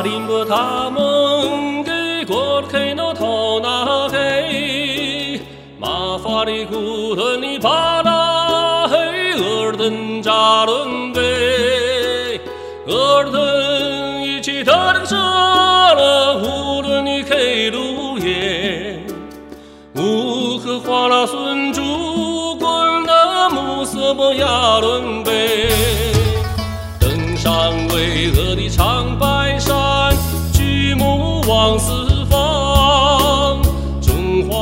[0.00, 5.38] 阿林布达蒙给果尔肯诺套那嘿，
[5.78, 8.96] 玛法里古顿里巴那嘿，
[9.34, 12.40] 额尔登扎伦呗，
[12.86, 17.36] 额尔登一起特能射了乌伦里克
[17.70, 19.04] 鲁耶，
[19.96, 26.09] 乌克花拉孙珠滚的木色莫亚伦呗。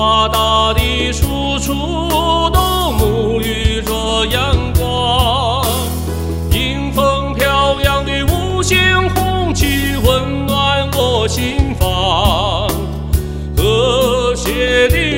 [0.08, 1.74] 大大地处处
[2.50, 2.58] 都
[2.92, 5.62] 沐浴着阳光。
[6.50, 8.78] 迎风飘扬的五星
[9.10, 12.70] 红旗，温暖我心房。
[13.54, 15.17] 和谐的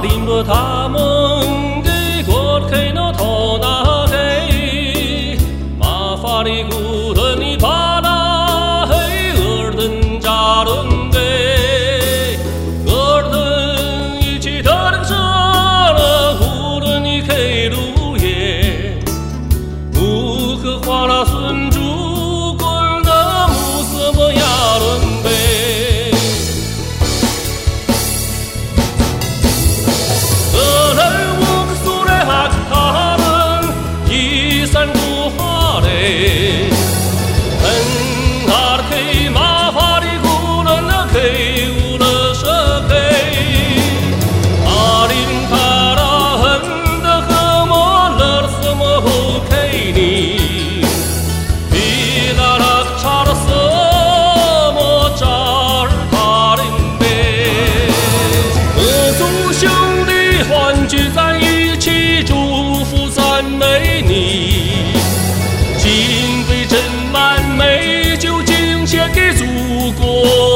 [0.00, 1.11] 林的他们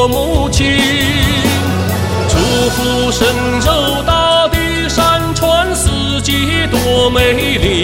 [0.08, 0.78] 母亲，
[2.28, 2.36] 祝
[2.70, 3.26] 福神
[3.60, 7.75] 州大地山川四季多美丽，